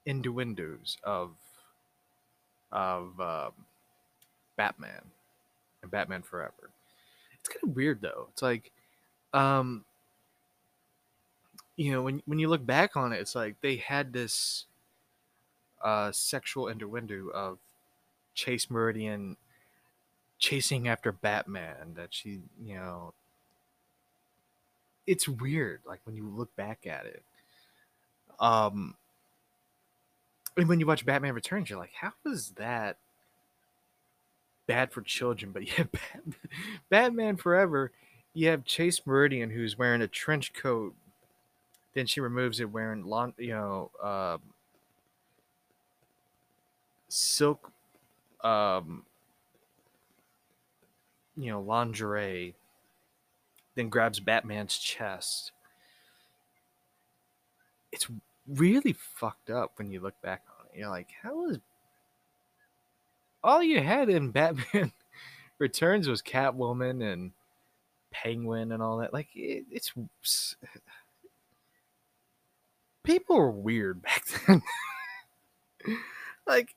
[0.07, 1.31] innuendos of
[2.73, 3.53] of um,
[4.57, 5.03] Batman
[5.83, 6.71] and Batman Forever.
[7.39, 8.29] It's kind of weird though.
[8.33, 8.71] It's like,
[9.33, 9.85] um,
[11.77, 14.67] you know, when when you look back on it, it's like they had this
[15.83, 17.59] uh, sexual innuendo of
[18.35, 19.37] Chase Meridian
[20.39, 21.95] chasing after Batman.
[21.95, 23.15] That she, you know,
[25.07, 25.81] it's weird.
[25.87, 27.23] Like when you look back at it.
[28.39, 28.95] Um,
[30.61, 32.99] and when you watch Batman Returns, you're like, how is that
[34.67, 35.53] bad for children?
[35.53, 35.85] But yeah,
[36.91, 37.93] Batman Forever,
[38.35, 40.95] you have Chase Meridian who's wearing a trench coat.
[41.95, 44.41] Then she removes it wearing long, you know, um,
[47.09, 47.73] silk,
[48.45, 49.05] um,
[51.37, 52.55] you know, lingerie.
[53.75, 55.53] Then grabs Batman's chest.
[57.93, 58.07] It's
[58.47, 60.43] really fucked up when you look back.
[60.75, 61.59] You're like, how is
[63.43, 64.93] all you had in Batman
[65.59, 67.33] Returns was Catwoman and
[68.11, 69.13] Penguin and all that.
[69.13, 69.93] Like it, it's
[73.03, 74.63] people were weird back then.
[76.47, 76.75] like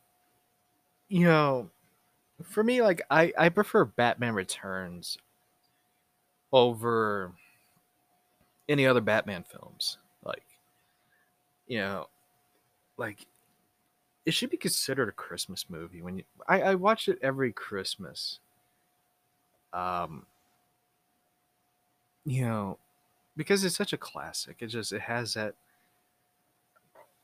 [1.10, 1.70] you know,
[2.44, 5.18] for me like I I prefer Batman Returns
[6.52, 7.32] over
[8.70, 9.98] any other Batman films.
[10.24, 10.44] Like
[11.68, 12.08] you know,
[12.98, 13.26] like
[14.26, 16.02] it should be considered a Christmas movie.
[16.02, 18.40] When you, I, I watch it every Christmas.
[19.74, 20.26] Um,
[22.26, 22.78] you know,
[23.36, 24.58] because it's such a classic.
[24.60, 25.56] It just it has that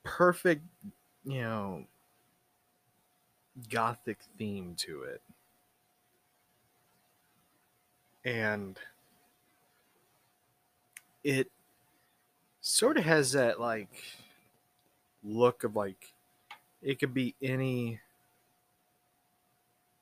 [0.04, 0.64] perfect,
[1.24, 1.86] you know,
[3.70, 5.22] gothic theme to it.
[8.26, 8.78] and
[11.24, 11.50] it
[12.62, 14.04] sort of has that like
[15.24, 16.14] look of like
[16.82, 18.00] it could be any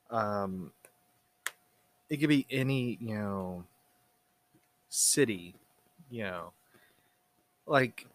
[0.10, 0.72] um
[2.10, 3.64] it could be any you know
[4.90, 5.56] city
[6.10, 6.52] you know.
[7.66, 8.08] Like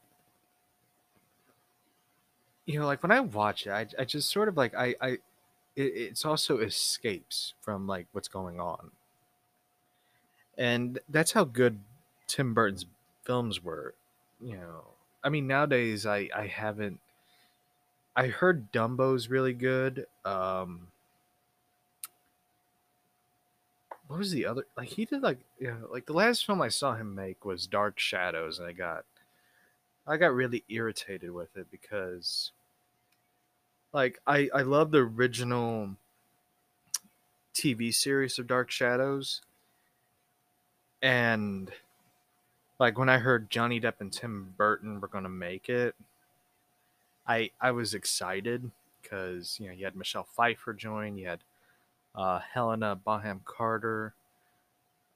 [2.67, 5.09] you know like when i watch it i, I just sort of like i i
[5.11, 5.21] it,
[5.77, 8.91] it's also escapes from like what's going on.
[10.57, 11.81] And that's how good
[12.27, 12.87] tim burton's
[13.25, 13.95] films were
[14.41, 14.85] you know.
[15.25, 17.01] I mean nowadays i i haven't
[18.17, 20.89] i heard dumbo's really good um
[24.13, 26.95] what was the other like he did like know like the last film i saw
[26.95, 29.05] him make was dark shadows and i got
[30.07, 32.53] i got really irritated with it because
[33.95, 35.97] like i i love the original
[37.55, 39.41] tv series of dark shadows
[41.01, 41.71] and
[42.79, 45.95] like when i heard johnny depp and tim burton were going to make it
[47.27, 48.71] i i was excited
[49.01, 51.41] because you know you had michelle pfeiffer join you had
[52.15, 54.15] uh, Helena Bonham Carter.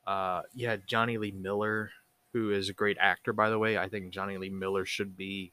[0.06, 1.90] Uh, had Jonny Lee Miller,
[2.32, 3.76] who is a great actor, by the way.
[3.76, 5.52] I think Jonny Lee Miller should be,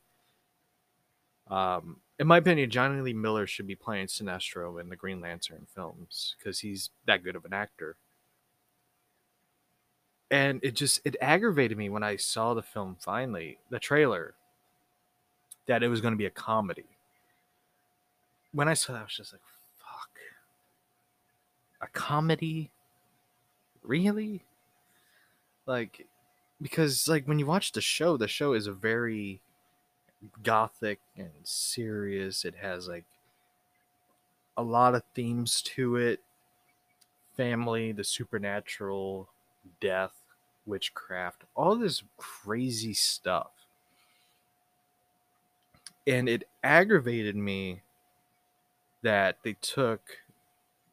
[1.50, 5.66] um, in my opinion, Jonny Lee Miller should be playing Sinestro in the Green Lantern
[5.74, 7.96] films because he's that good of an actor.
[10.30, 14.36] And it just it aggravated me when I saw the film finally, the trailer,
[15.68, 16.86] that it was going to be a comedy.
[18.52, 19.42] When I saw that, I was just like,
[19.80, 20.10] fuck.
[21.82, 22.70] a comedy?
[23.84, 24.44] Really?
[25.66, 26.06] Like
[26.62, 29.42] because like when you watch the show the show is a very
[30.42, 32.46] gothic and serious.
[32.46, 33.06] It has like
[34.56, 36.22] a lot of themes to it.
[37.36, 39.28] Family the supernatural
[39.82, 40.14] death
[40.66, 43.52] witchcraft all this crazy stuff
[46.08, 47.82] and it aggravated me
[49.02, 50.02] that they took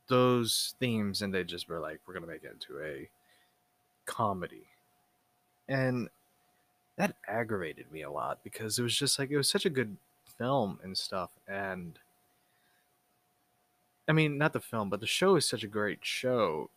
[0.08, 3.08] those themes and they just were like, we're gonna make it into a
[4.06, 4.66] comedy.
[5.68, 6.08] And
[6.96, 9.96] that aggravated me a lot because it was just like it was such a good
[10.36, 11.98] film and stuff and
[14.08, 16.68] I mean not the film but the show is such a great show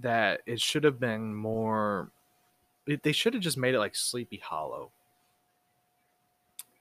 [0.00, 2.10] that it should have been more
[2.86, 4.90] it, they should have just made it like Sleepy Hollow.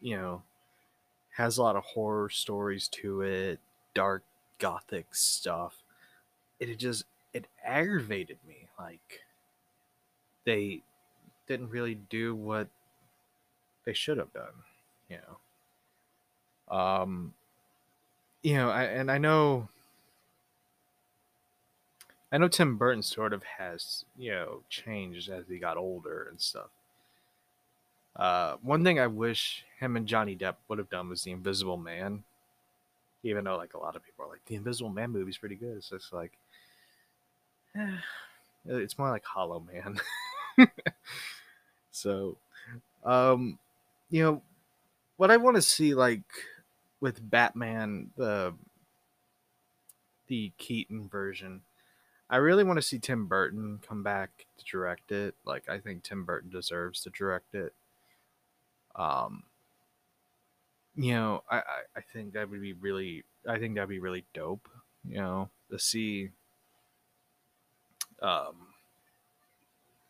[0.01, 0.43] You know,
[1.37, 3.59] has a lot of horror stories to it,
[3.93, 4.23] dark
[4.59, 5.83] gothic stuff.
[6.59, 8.67] It just it aggravated me.
[8.79, 9.21] Like
[10.45, 10.81] they
[11.47, 12.67] didn't really do what
[13.85, 14.53] they should have done.
[15.09, 15.17] You
[16.69, 16.75] know.
[16.77, 17.33] Um.
[18.43, 19.67] You know, I, and I know.
[22.31, 26.39] I know Tim Burton sort of has, you know, changed as he got older and
[26.39, 26.69] stuff.
[28.17, 31.77] Uh, one thing I wish him and Johnny Depp would have done was The Invisible
[31.77, 32.23] Man
[33.23, 35.77] even though like a lot of people are like the Invisible Man movie's pretty good.
[35.77, 36.31] It's just like
[37.75, 37.97] eh,
[38.65, 39.99] it's more like Hollow Man.
[41.91, 42.37] so,
[43.03, 43.59] um,
[44.09, 44.41] you know,
[45.17, 46.23] what I want to see like
[47.01, 48.53] with Batman the
[50.27, 51.61] the Keaton version.
[52.29, 55.35] I really want to see Tim Burton come back to direct it.
[55.45, 57.73] Like I think Tim Burton deserves to direct it.
[58.97, 59.43] Um,
[60.95, 61.61] you know, I, I,
[61.97, 64.67] I think that would be really, I think that'd be really dope,
[65.07, 66.29] you know, to see
[68.21, 68.55] um,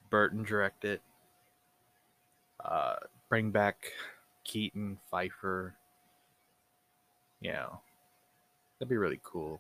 [0.10, 1.02] Burton direct it,
[2.64, 2.96] uh,
[3.30, 3.92] bring back
[4.46, 5.76] Keaton, Pfeiffer,
[7.52, 7.80] know,
[8.80, 9.60] that'd be really cool.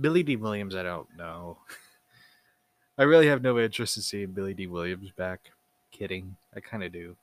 [0.00, 1.58] Billy Dee Williams, I don't know.
[2.98, 5.50] I really have no interest in seeing Billy Dee Williams back.
[5.92, 7.16] Kidding, I kind of do.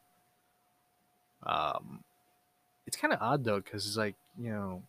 [1.43, 2.03] Um,
[2.85, 4.83] it's kind of odd though, because it's like you know,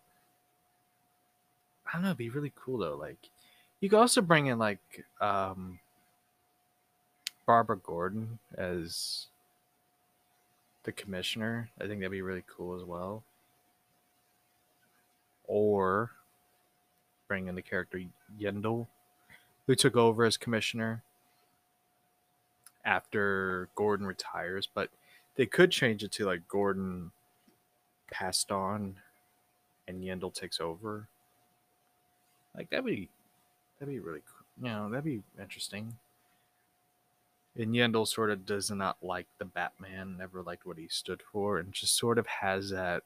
[1.86, 2.08] I don't know.
[2.08, 2.96] It'd be really cool though.
[2.96, 3.18] Like
[3.80, 5.80] you could also bring in like um,
[7.46, 9.26] Barbara Gordon as
[10.84, 11.70] the commissioner.
[11.80, 13.24] I think that'd be really cool as well.
[15.46, 16.12] Or
[17.28, 18.00] bring in the character
[18.40, 18.86] Yindel,
[19.66, 21.02] who took over as commissioner
[22.84, 24.90] after Gordon retires, but
[25.36, 27.10] they could change it to like Gordon
[28.10, 28.96] passed on
[29.88, 31.08] and Yindel takes over.
[32.56, 33.08] Like that'd be
[33.78, 34.66] that'd be really cool.
[34.68, 35.96] you know, that'd be interesting.
[37.56, 41.58] And Yindel sort of does not like the Batman, never liked what he stood for,
[41.58, 43.02] and just sort of has that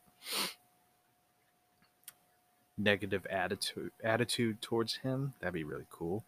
[2.79, 5.35] negative attitude attitude towards him.
[5.41, 6.24] That'd be really cool.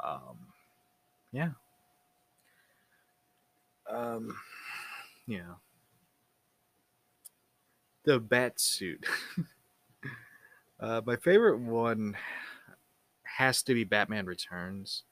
[0.00, 0.38] Um,
[1.32, 1.50] yeah.
[3.88, 4.36] Um,
[5.26, 5.54] yeah.
[8.04, 9.06] The bat suit.
[10.80, 12.16] uh, my favorite one
[13.24, 15.04] has to be Batman Returns.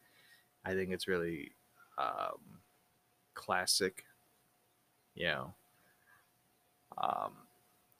[0.64, 1.53] I think it's really
[1.99, 2.61] um,
[3.35, 4.05] classic.
[5.16, 5.55] Know.
[6.99, 7.33] Um,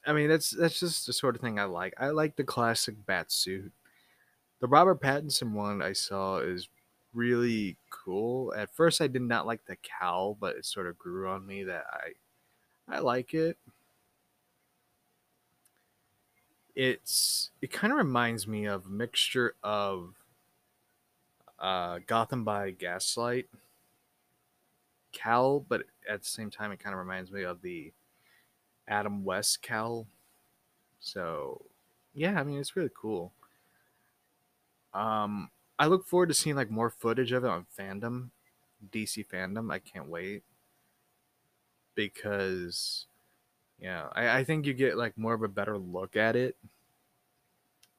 [0.07, 1.95] I mean, that's that's just the sort of thing I like.
[1.99, 3.73] I like the classic bat suit.
[4.61, 6.69] The Robert Pattinson one I saw is
[7.17, 8.55] really cool.
[8.55, 11.65] At first, I did not like the cowl, but it sort of grew on me
[11.65, 12.13] that I
[12.89, 13.59] I like it.
[16.75, 20.15] It's it kind of reminds me of a mixture of
[21.59, 23.49] uh, Gotham by Gaslight
[25.13, 27.93] cowl, but at the same time, it kind of reminds me of the
[28.89, 30.07] Adam West cowl.
[31.01, 31.65] So,
[32.15, 33.33] yeah, I mean, it's really cool.
[34.95, 38.31] Um, I look forward to seeing like more footage of it on fandom,
[38.91, 39.73] DC fandom.
[39.73, 40.43] I can't wait
[41.95, 43.07] because,
[43.79, 46.57] yeah, I, I think you get like more of a better look at it.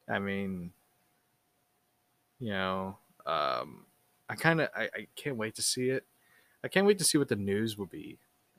[0.08, 0.72] I mean,
[2.40, 3.84] you know, um,
[4.28, 6.04] I kind of I, I can't wait to see it.
[6.64, 8.18] I can't wait to see what the news will be.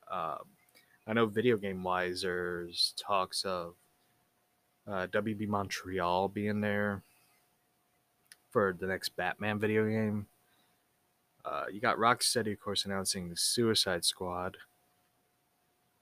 [0.10, 0.46] Um,
[1.06, 3.76] I know video game wise, there's talks of
[4.88, 7.04] uh, WB Montreal being there
[8.52, 10.28] for the next Batman video game.
[11.46, 14.58] Uh, you got Rocksteady, of course, announcing the Suicide Squad.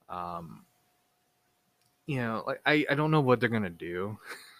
[0.10, 0.66] Um,
[2.06, 4.18] you know, like I, I don't know what they're gonna do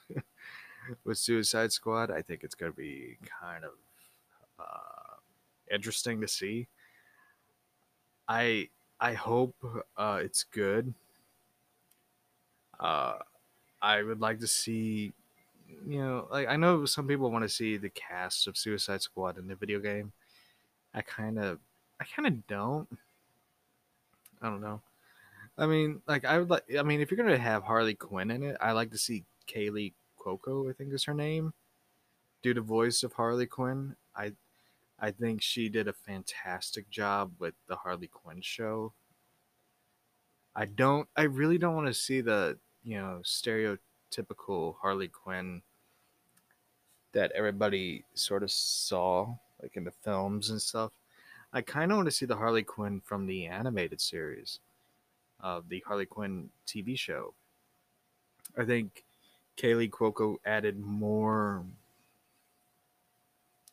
[1.04, 2.12] with Suicide Squad.
[2.12, 3.72] I think it's gonna be kind of
[4.60, 5.16] uh,
[5.72, 6.68] interesting to see.
[8.28, 8.70] I
[9.00, 9.56] I hope
[9.96, 10.94] uh, it's good.
[12.80, 13.18] Uh,
[13.82, 15.14] I would like to see,
[15.86, 19.38] you know, like I know some people want to see the cast of Suicide Squad
[19.38, 20.12] in the video game.
[20.94, 21.60] I kind of,
[22.00, 22.88] I kind of don't.
[24.42, 24.82] I don't know.
[25.58, 26.64] I mean, like I would like.
[26.78, 29.94] I mean, if you're gonna have Harley Quinn in it, I like to see Kaley
[30.20, 30.70] Cuoco.
[30.70, 31.54] I think is her name.
[32.44, 33.96] Do the voice of Harley Quinn.
[34.16, 34.34] I
[35.00, 38.94] I think she did a fantastic job with the Harley Quinn show.
[40.56, 43.22] I don't I really don't want to see the, you know,
[44.12, 45.62] stereotypical Harley Quinn
[47.14, 50.92] that everybody sort of saw like in the films and stuff.
[51.54, 54.60] I kind of want to see the Harley Quinn from the animated series
[55.40, 57.34] of the Harley Quinn TV show.
[58.58, 59.04] I think
[59.58, 61.64] Kaley Cuoco added more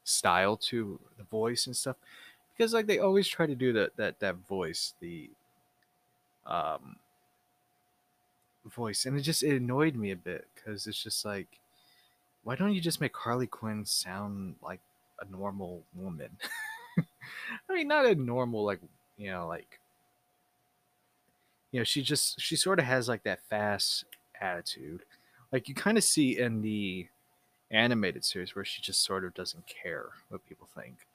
[0.04, 1.96] style to the voice and stuff
[2.56, 5.30] because like they always try to do that that that voice the
[6.46, 6.96] um
[8.70, 11.58] voice and it just it annoyed me a bit because it's just like
[12.44, 14.80] why don't you just make harley quinn sound like
[15.20, 16.30] a normal woman?
[17.70, 18.80] I mean not a normal like
[19.16, 19.78] you know like
[21.70, 24.04] you know she just she sort of has like that fast
[24.40, 25.02] attitude.
[25.52, 27.08] Like you kind of see in the
[27.70, 31.06] animated series where she just sort of doesn't care what people think.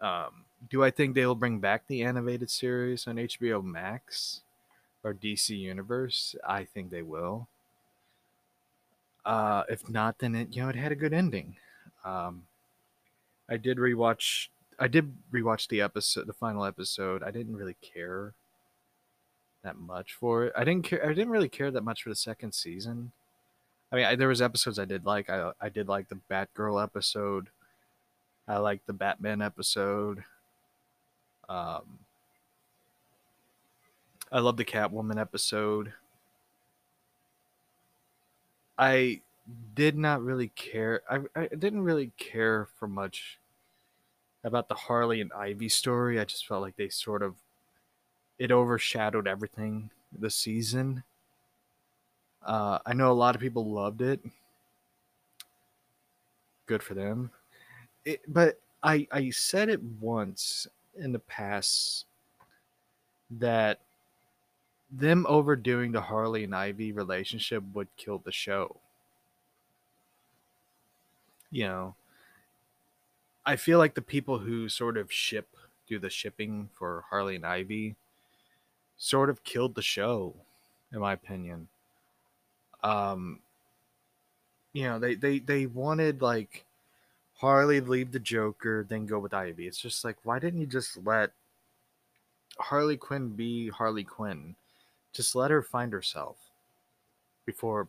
[0.00, 4.42] Um, do I think they'll bring back the animated series on HBO Max
[5.04, 6.34] or DC Universe?
[6.46, 7.46] I think they will.
[9.24, 11.56] Uh, if not, then it you know it had a good ending.
[12.04, 12.42] Um,
[13.48, 14.48] I did rewatch.
[14.78, 17.22] I did rewatch the episode, the final episode.
[17.22, 18.34] I didn't really care
[19.62, 20.52] that much for it.
[20.56, 21.04] I didn't care.
[21.04, 23.12] I didn't really care that much for the second season.
[23.90, 25.30] I mean, I, there was episodes I did like.
[25.30, 27.48] I I did like the Batgirl episode.
[28.46, 30.24] I liked the Batman episode.
[31.48, 31.98] Um,
[34.34, 35.92] I love the Catwoman episode.
[38.76, 39.20] I
[39.76, 41.02] did not really care.
[41.08, 43.38] I, I didn't really care for much
[44.42, 46.18] about the Harley and Ivy story.
[46.18, 47.36] I just felt like they sort of
[48.36, 51.04] it overshadowed everything this season.
[52.44, 54.18] Uh, I know a lot of people loved it.
[56.66, 57.30] Good for them.
[58.04, 60.66] It, but I I said it once
[60.98, 62.06] in the past
[63.30, 63.78] that
[64.90, 68.76] them overdoing the Harley and Ivy relationship would kill the show.
[71.50, 71.94] You know,
[73.46, 75.48] I feel like the people who sort of ship
[75.86, 77.96] do the shipping for Harley and Ivy
[78.96, 80.34] sort of killed the show,
[80.92, 81.68] in my opinion.
[82.82, 83.40] Um
[84.74, 86.66] you know they they they wanted like
[87.38, 89.66] harley leave the joker then go with ivy.
[89.66, 91.30] It's just like why didn't you just let
[92.58, 94.54] harley quinn be harley quinn
[95.14, 96.36] just let her find herself
[97.46, 97.88] before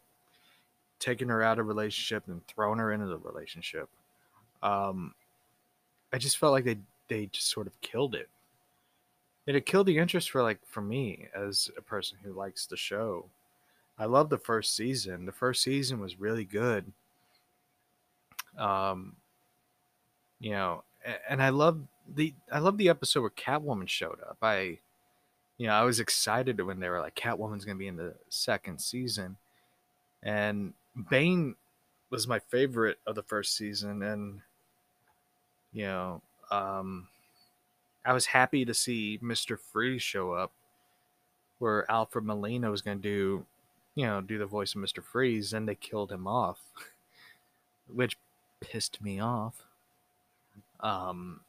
[0.99, 3.89] taking her out of relationship and throwing her into the relationship
[4.63, 5.13] um,
[6.11, 8.29] I just felt like they they just sort of killed it.
[9.47, 12.77] And It killed the interest for like for me as a person who likes the
[12.77, 13.29] show.
[13.99, 15.25] I love the first season.
[15.25, 16.91] The first season was really good.
[18.57, 19.15] Um,
[20.39, 20.83] you know,
[21.29, 21.81] and I love
[22.15, 24.37] the I love the episode where Catwoman showed up.
[24.41, 24.79] I,
[25.57, 28.79] you know, I was excited when they were like Catwoman's gonna be in the second
[28.79, 29.37] season,
[30.23, 30.73] and
[31.09, 31.55] Bane
[32.09, 34.41] was my favorite of the first season, and
[35.71, 37.07] you know, um,
[38.05, 40.51] I was happy to see Mister Freeze show up,
[41.59, 43.45] where Alfred Molina was gonna do,
[43.95, 46.59] you know, do the voice of Mister Freeze, and they killed him off,
[47.87, 48.17] which
[48.59, 49.63] pissed me off.
[50.81, 51.41] Um,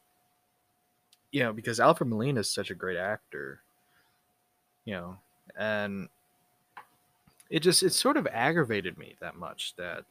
[1.32, 3.60] you know, because Alfred Molina is such a great actor,
[4.86, 5.18] you know,
[5.58, 6.08] and
[7.50, 10.04] it just it sort of aggravated me that much that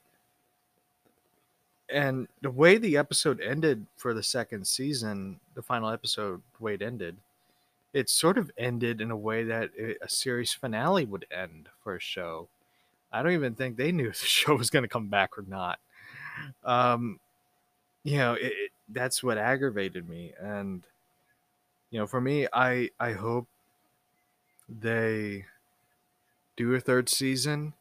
[1.90, 6.74] and the way the episode ended for the second season, the final episode, the way
[6.74, 7.16] it ended,
[7.94, 9.70] it sort of ended in a way that
[10.02, 12.48] a series finale would end for a show.
[13.12, 15.46] I don't even think they knew if the show was going to come back or
[15.48, 15.80] not.
[16.64, 17.20] Um,
[18.04, 20.84] you know, it, it, that's what aggravated me, and
[21.92, 23.48] you know, for me, I I hope
[24.68, 25.46] they
[26.56, 27.74] do a third season.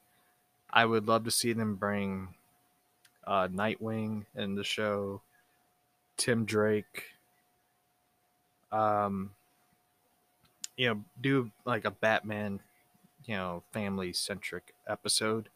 [0.70, 2.35] I would love to see them bring
[3.26, 5.22] uh, Nightwing in the show,
[6.16, 7.05] Tim Drake.
[8.72, 9.30] Um,
[10.76, 12.61] you know, do like a Batman,
[13.24, 15.49] you know, family centric episode.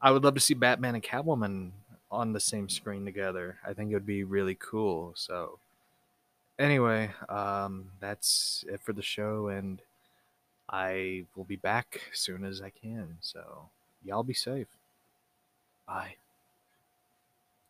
[0.00, 1.72] I would love to see Batman and Catwoman
[2.10, 3.58] on the same screen together.
[3.66, 5.12] I think it would be really cool.
[5.14, 5.58] So,
[6.58, 9.82] anyway, um, that's it for the show, and
[10.68, 13.16] I will be back as soon as I can.
[13.20, 13.70] So,
[14.04, 14.68] y'all be safe.
[15.86, 16.16] Bye.